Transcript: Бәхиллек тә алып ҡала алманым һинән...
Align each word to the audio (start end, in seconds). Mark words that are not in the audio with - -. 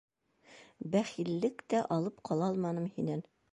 Бәхиллек 0.95 1.63
тә 1.75 1.83
алып 1.99 2.19
ҡала 2.31 2.51
алманым 2.55 2.91
һинән... 2.97 3.25